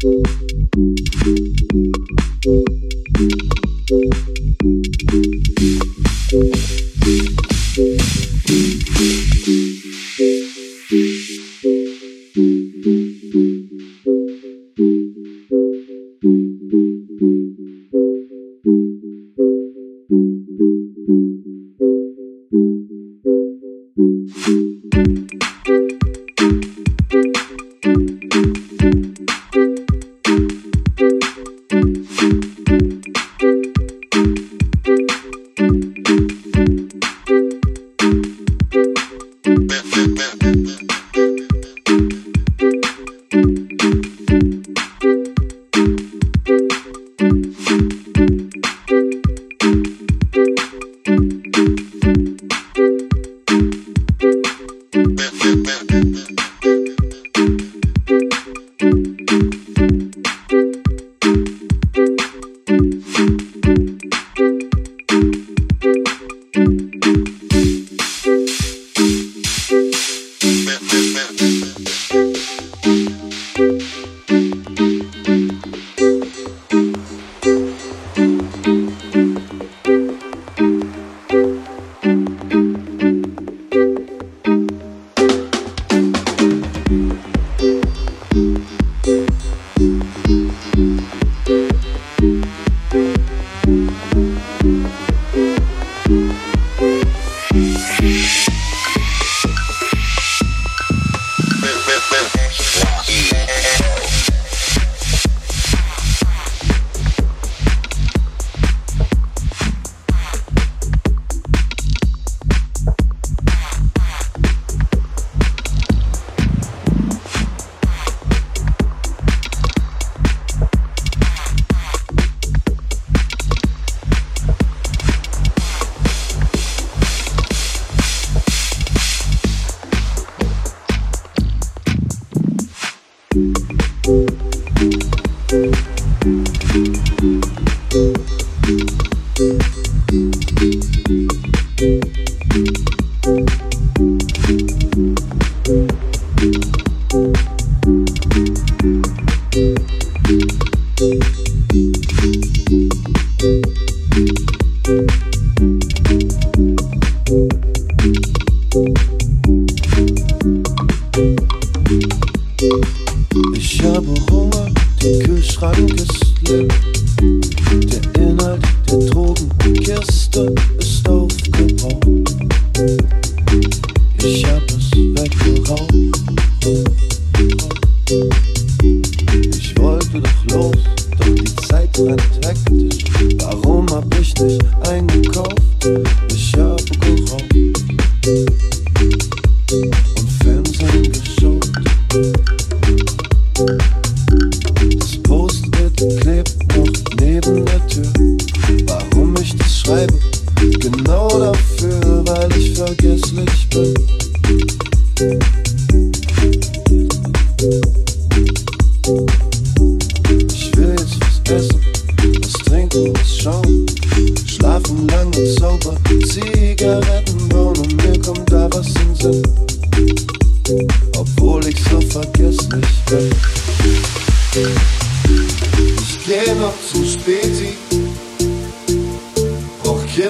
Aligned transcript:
Thank 0.00 0.28
you. 2.44 2.77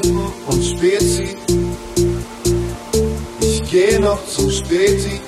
Kippen 0.01 0.33
und 0.47 0.65
Spezi. 0.65 1.37
Ich 3.41 3.71
geh 3.71 3.99
noch 3.99 4.25
zum 4.27 4.51
Späti, 4.51 5.21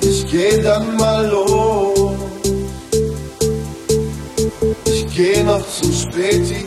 ich 0.00 0.26
geh 0.30 0.62
dann 0.62 0.96
mal 0.96 1.26
los. 1.26 2.14
Ich 4.86 5.06
geh 5.14 5.42
noch 5.42 5.62
zum 5.68 5.92
Späti. 5.92 6.66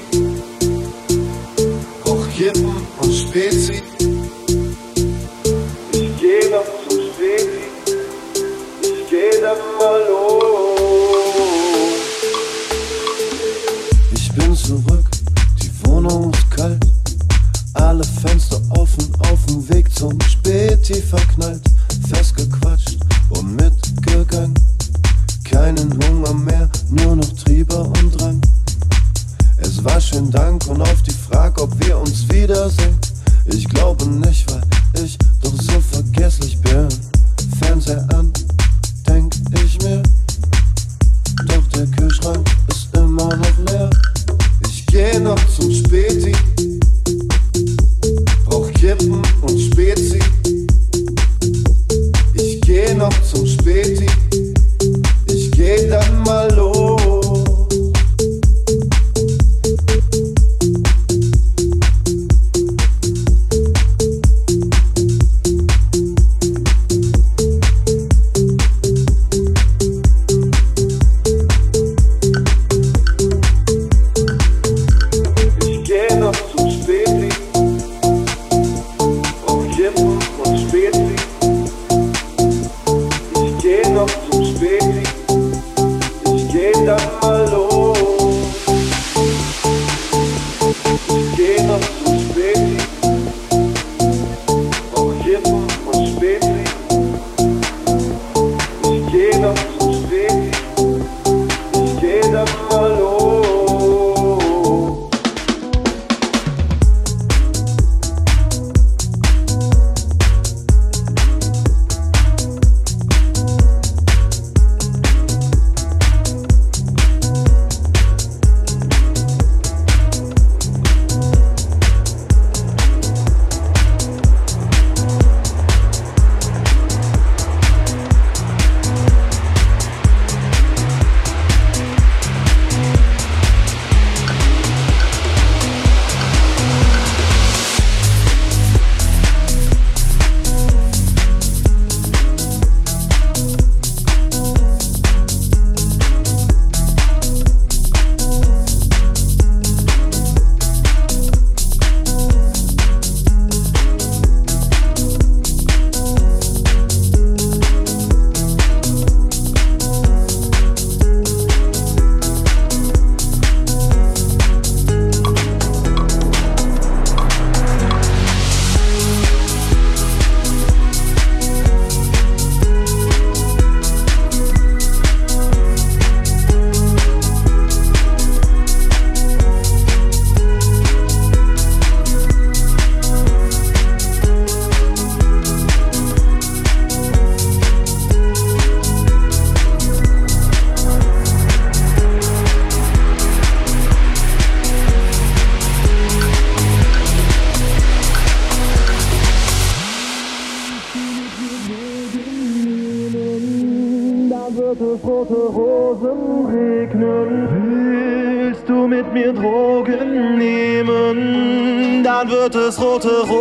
네. 99.41 99.70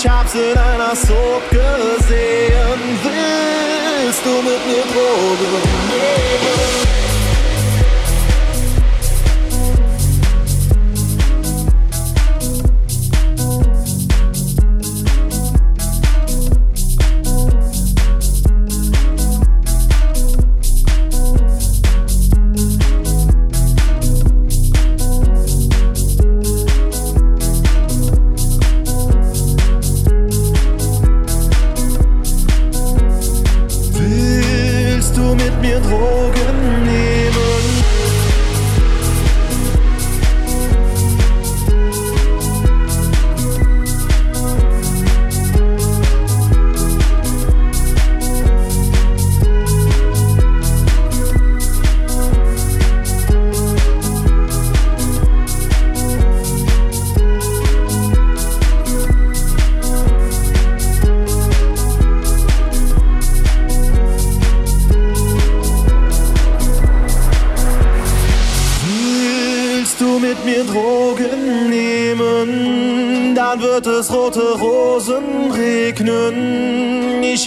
Ich 0.00 0.08
hab's 0.08 0.32
in 0.32 0.56
einer 0.56 0.94
Soap 0.94 1.50
gesehen. 1.50 2.80
Willst 3.02 4.24
du 4.24 4.30
mit 4.30 4.64
mir 4.64 4.84
Drogen 4.92 5.52
nehmen? 5.88 7.07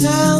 tell 0.00 0.37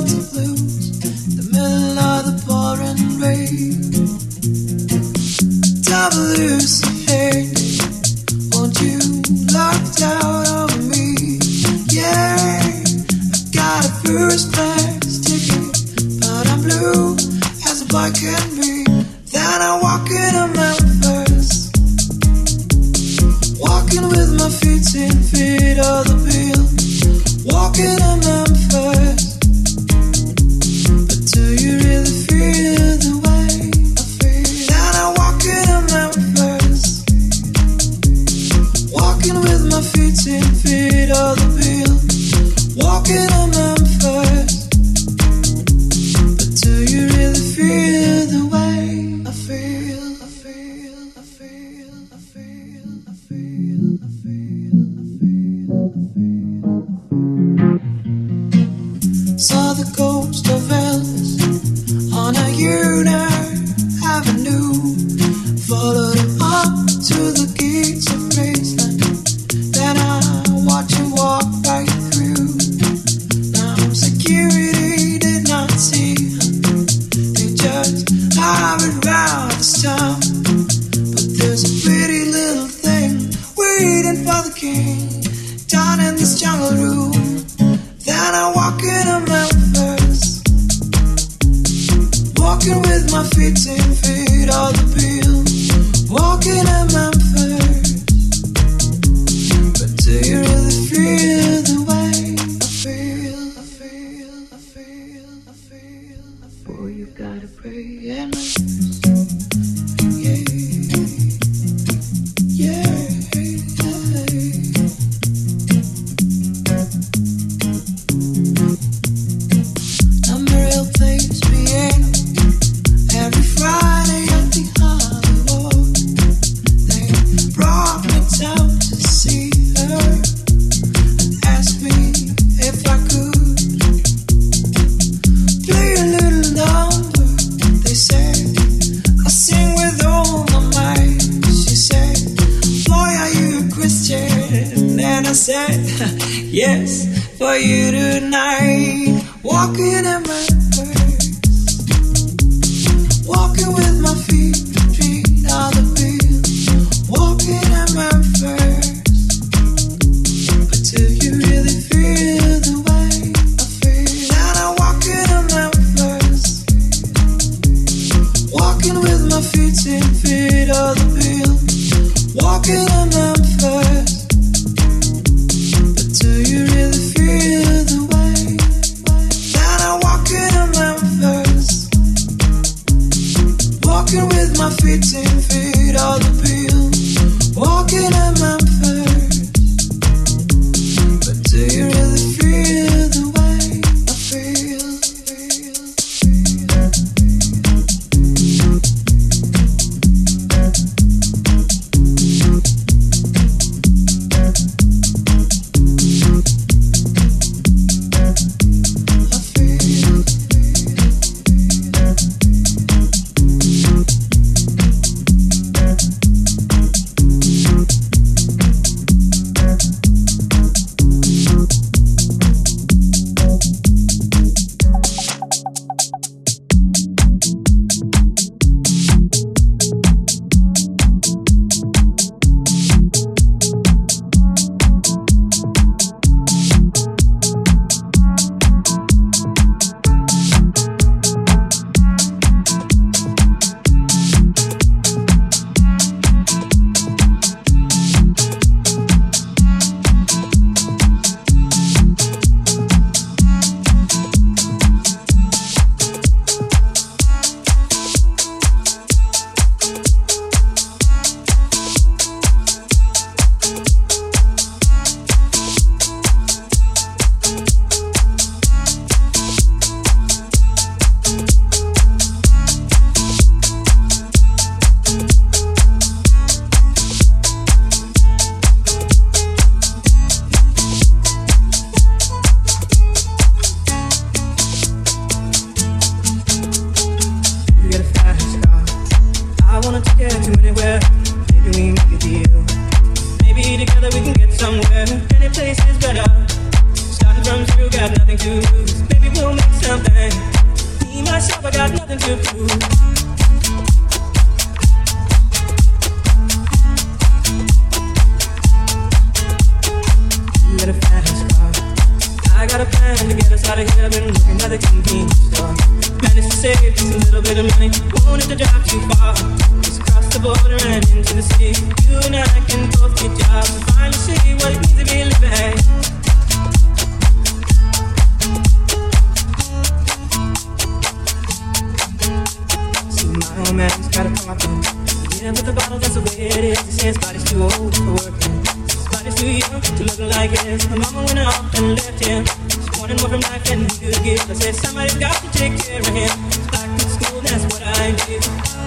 dancing 335.49 335.67
with 335.67 335.75
the 335.75 335.81
bottle. 335.81 335.99
that's 335.99 336.15
the 336.15 336.21
way 336.21 336.49
it 336.49 336.65
is. 336.65 336.79
She 336.85 336.93
says, 336.93 337.19
body's 337.19 337.45
too 337.45 337.63
old 337.63 337.95
for 337.97 338.13
working. 338.21 338.55
His 338.85 339.09
body's 339.09 339.35
too 339.35 339.51
young 339.51 339.81
to 339.81 340.05
look 340.05 340.21
like 340.37 340.51
his. 340.51 340.85
Her 340.85 340.97
mama 340.97 341.25
went 341.25 341.39
off 341.39 341.75
and 341.75 341.97
left 341.97 342.21
him. 342.25 342.45
She 342.69 343.01
wanted 343.01 343.21
more 343.21 343.31
from 343.31 343.41
life 343.41 343.65
than 343.65 343.81
he 343.81 344.13
could 344.13 344.23
give. 344.25 344.51
I 344.51 344.55
said, 344.55 344.75
somebody's 344.75 345.15
got 345.15 345.37
to 345.43 345.51
take 345.53 345.79
care 345.81 346.01
of 346.01 346.07
him. 346.09 346.29
Back 346.73 346.89
to 346.99 347.09
school, 347.09 347.41
that's 347.41 347.65
what 347.65 347.83
I 347.83 348.13
did. 348.27 348.78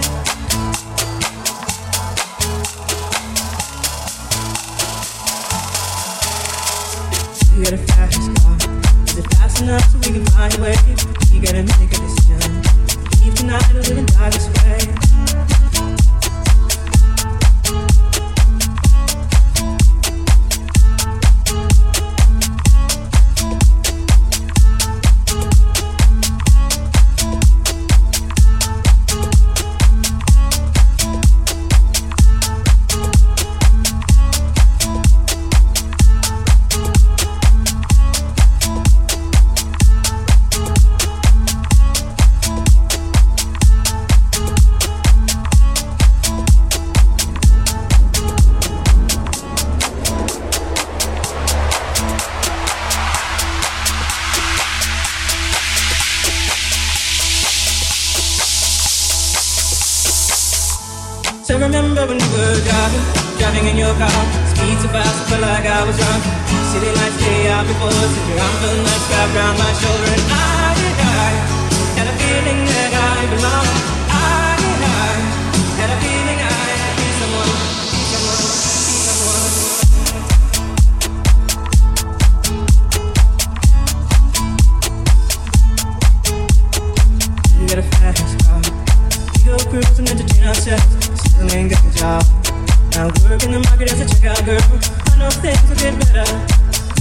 I 93.02 93.06
work 93.06 93.42
in 93.42 93.52
the 93.52 93.60
market 93.62 93.92
as 93.92 94.00
a 94.00 94.06
checkout 94.06 94.46
girl. 94.46 94.62
I 94.62 95.18
know 95.18 95.32
things 95.42 95.58
will 95.68 95.76
get 95.76 95.98
better. 96.14 96.22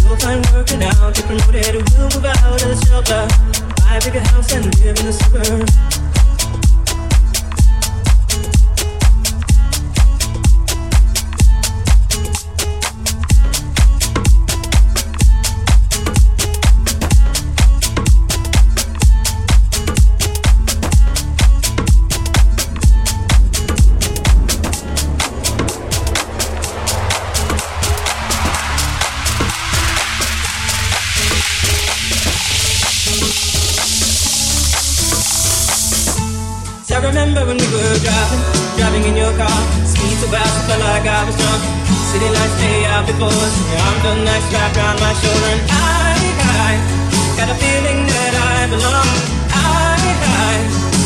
You'll 0.01 0.17
find 0.17 0.41
work 0.47 0.73
and 0.73 0.81
get 0.81 1.27
promoted. 1.27 1.75
We'll 1.93 2.09
move 2.09 2.25
out 2.25 2.41
of 2.41 2.59
the 2.59 2.75
shelter. 2.89 3.29
Buy 3.85 3.97
a 3.97 4.01
bigger 4.01 4.27
house 4.33 4.51
and 4.55 4.65
live 4.81 4.99
in 4.99 5.05
the 5.05 5.13
suburbs. 5.13 6.00
like 40.91 41.07
I 41.07 41.23
was 41.25 41.37
drunk. 41.39 41.63
City 42.11 42.27
lights 42.27 42.57
lay 42.59 42.85
out 42.91 43.07
before 43.07 43.31
us. 43.31 43.55
Your 43.71 43.81
arms 43.87 44.05
are 44.11 44.19
nice 44.27 44.47
wrapped 44.51 44.77
around 44.77 44.99
my 44.99 45.15
shoulder. 45.23 45.51
And 45.55 45.63
I, 45.71 46.19
I 46.67 46.71
got 47.39 47.49
a 47.55 47.57
feeling 47.63 48.01
that 48.11 48.33
I 48.35 48.59
belong. 48.75 49.11
I, 49.55 50.03
I 50.43 50.55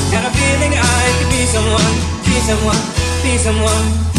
got 0.09 0.25
a 0.25 0.33
feeling 0.33 0.73
I 0.73 1.03
could 1.21 1.31
be 1.37 1.43
someone, 1.45 1.95
be 2.25 2.37
someone, 2.49 2.83
be 3.23 3.33
someone. 3.37 4.14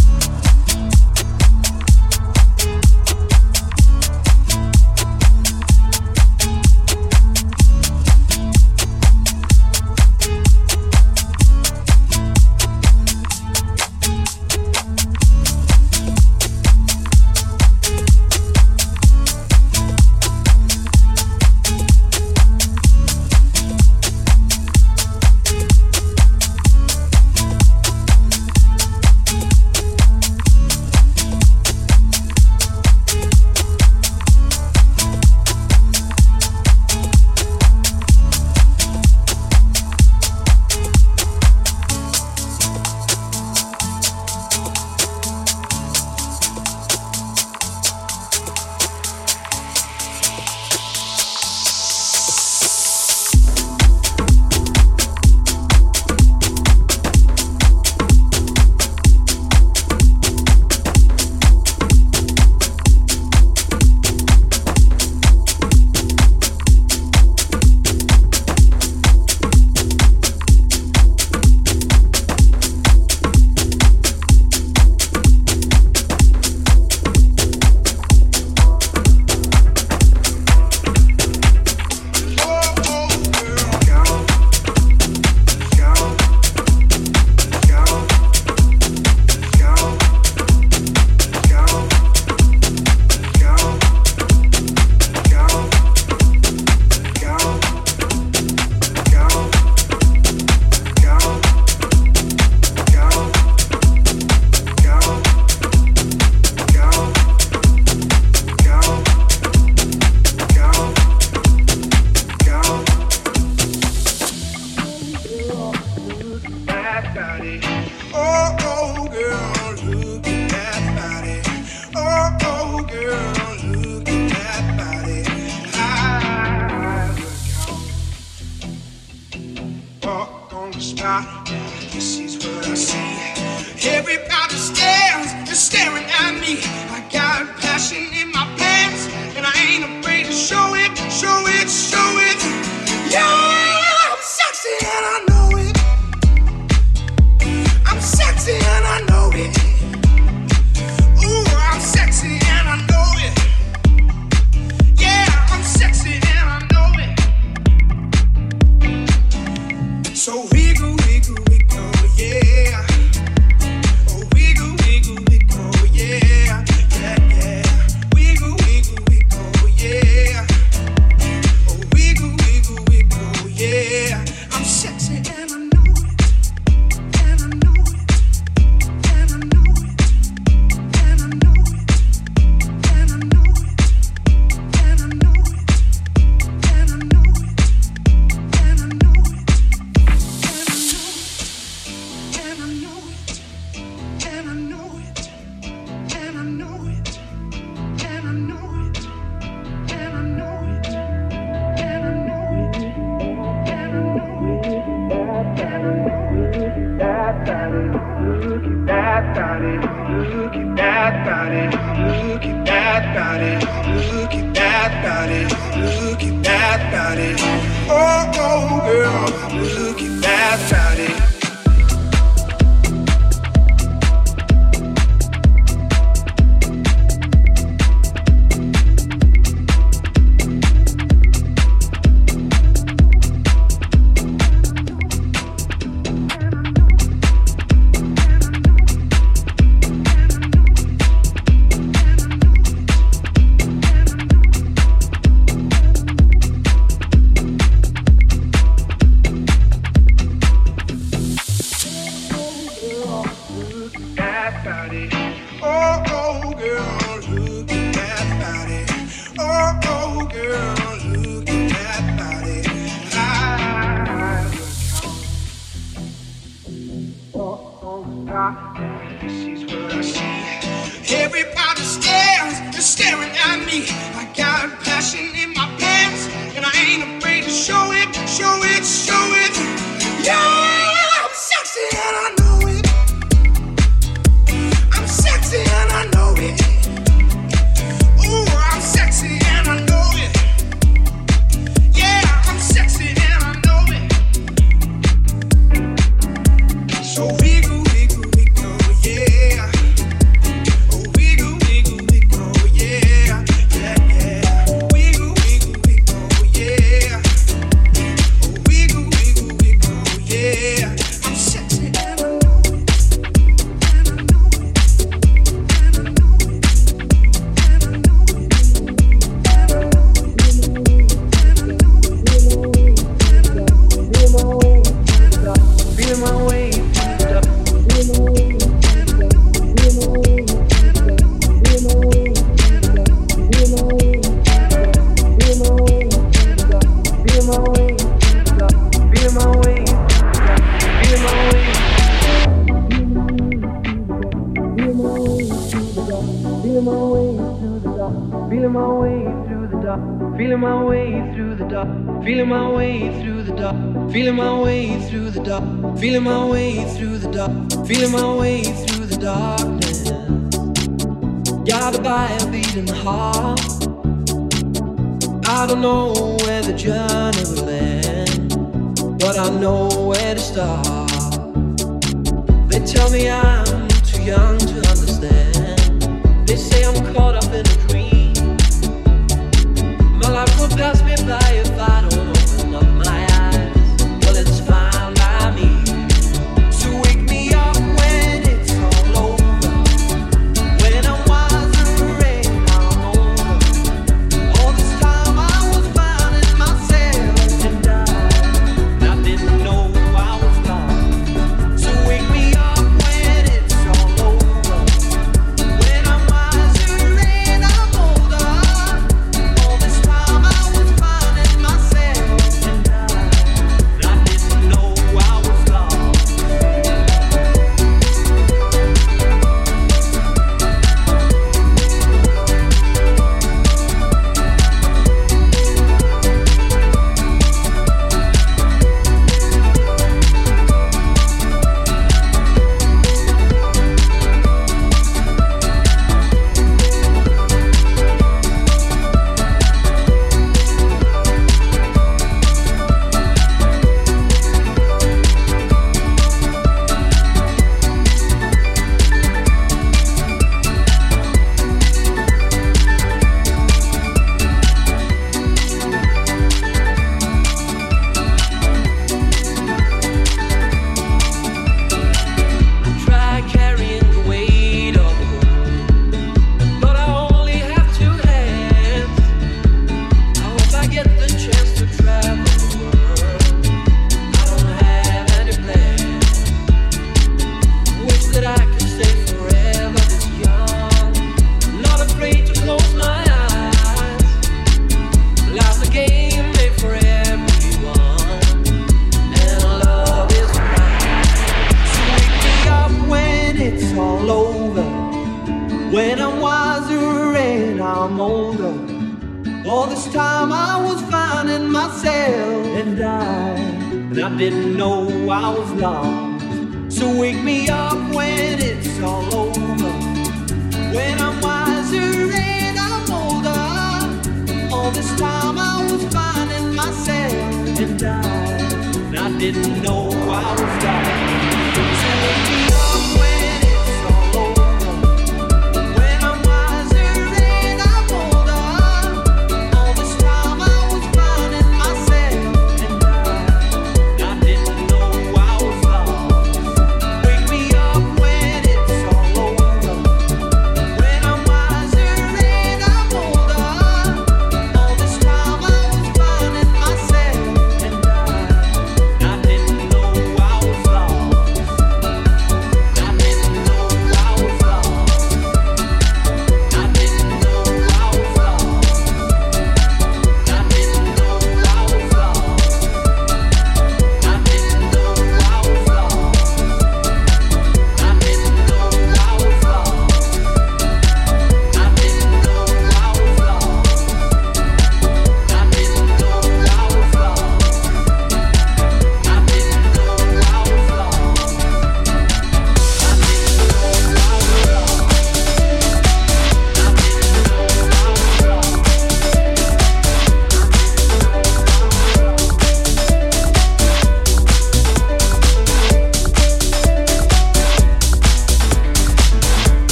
Didn't 519.51 519.84
know 519.84 520.10
I 520.10 520.51
was 520.60 520.85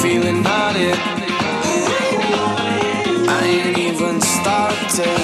feeling 0.00 0.40
about 0.40 0.76
it. 0.76 0.96
I 3.28 3.42
ain't 3.44 3.78
even 3.78 4.20
started. 4.20 5.20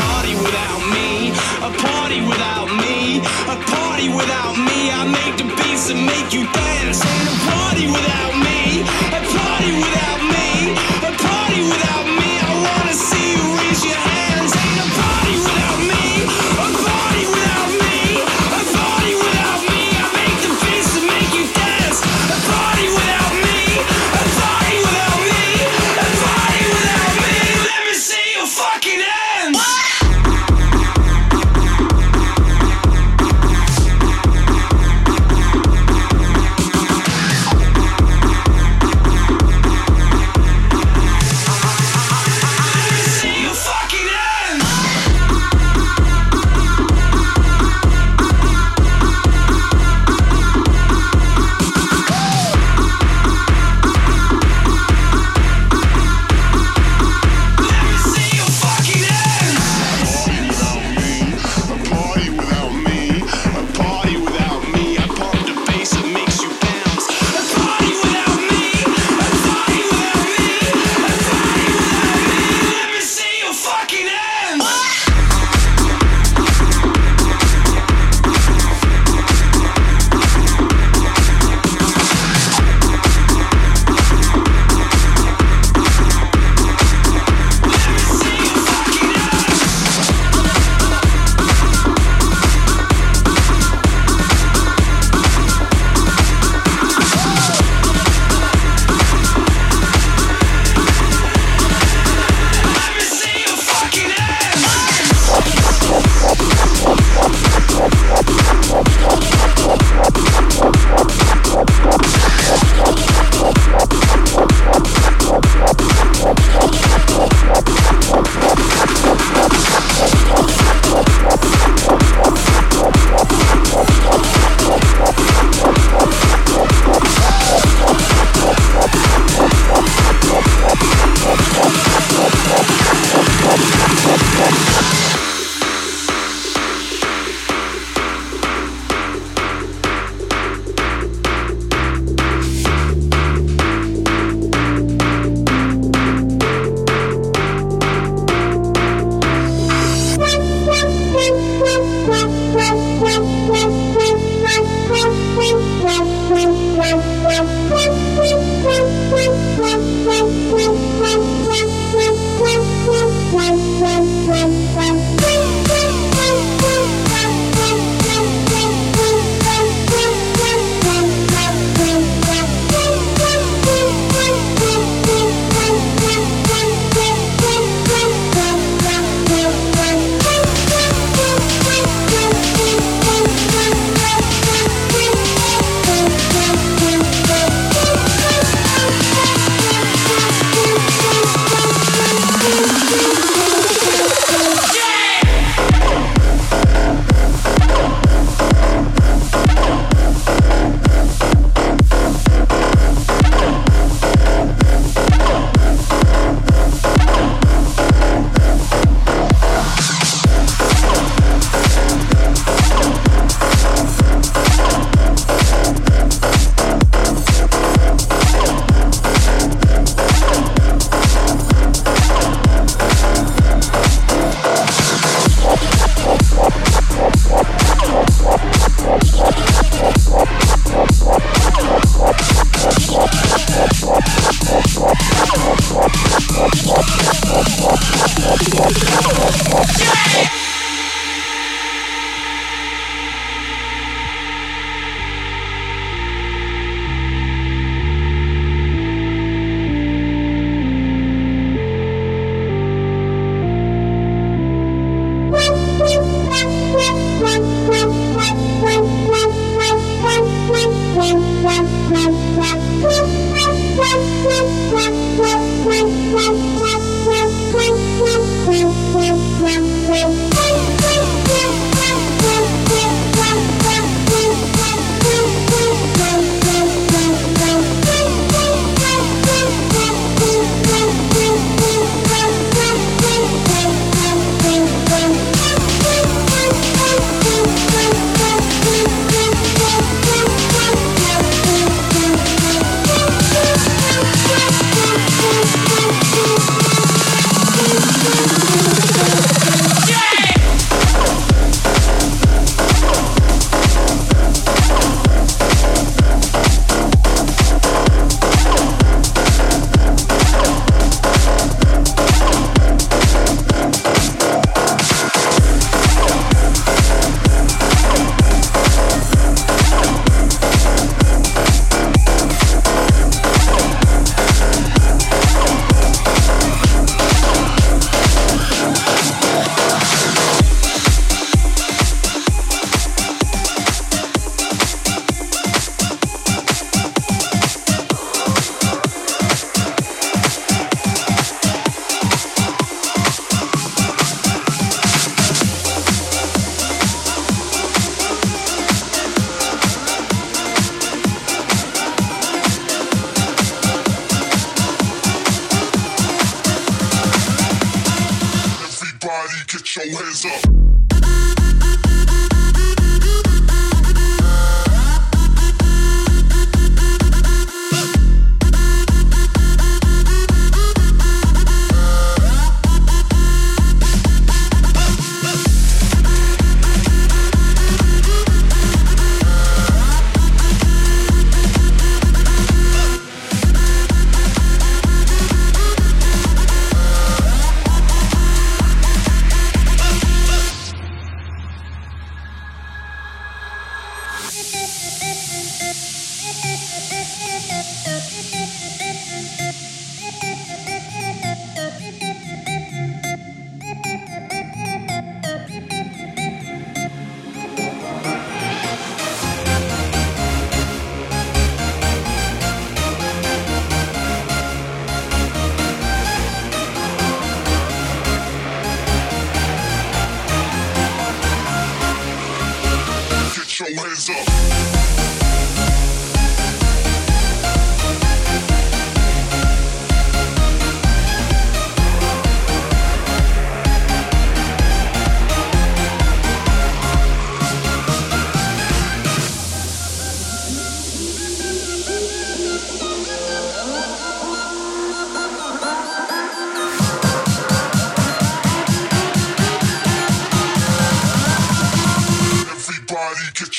Party 0.00 0.34
without 0.44 0.82
me, 0.94 1.30
a 1.68 1.70
party 1.86 2.20
without 2.30 2.68
me, 2.82 3.18
a 3.54 3.56
party 3.74 4.08
without 4.08 4.56
me. 4.56 4.78
I 4.90 5.02
make 5.18 5.36
the 5.36 5.44
beats 5.56 5.90
and 5.90 6.04
make 6.06 6.32
you 6.32 6.44
dance. 6.52 7.00
And 7.04 7.28
a 7.28 7.36
party 7.50 7.86
without 7.86 8.34
me, 8.46 8.82
a 9.18 9.20
party 9.36 9.72
without. 9.76 10.13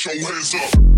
so 0.06 0.12
hands 0.12 0.54
up. 0.54 0.95